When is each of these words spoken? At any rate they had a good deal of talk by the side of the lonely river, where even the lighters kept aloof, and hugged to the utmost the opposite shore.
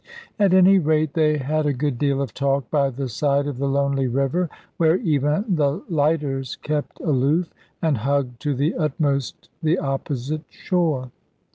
At 0.39 0.51
any 0.51 0.79
rate 0.79 1.13
they 1.13 1.37
had 1.37 1.67
a 1.67 1.73
good 1.73 1.99
deal 1.99 2.23
of 2.23 2.33
talk 2.33 2.71
by 2.71 2.89
the 2.89 3.07
side 3.07 3.45
of 3.45 3.59
the 3.59 3.67
lonely 3.69 4.07
river, 4.07 4.49
where 4.77 4.95
even 4.95 5.45
the 5.47 5.83
lighters 5.89 6.55
kept 6.55 6.99
aloof, 7.01 7.53
and 7.83 7.99
hugged 7.99 8.39
to 8.41 8.55
the 8.55 8.73
utmost 8.73 9.49
the 9.61 9.77
opposite 9.77 10.41
shore. 10.49 11.11